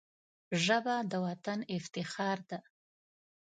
[0.63, 2.59] ژبه د وطن افتخار ده